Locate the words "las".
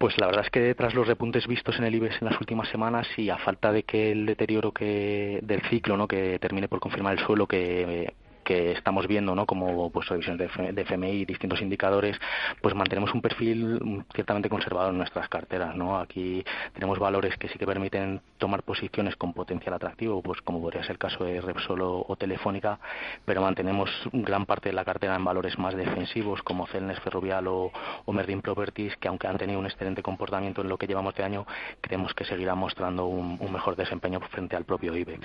2.30-2.40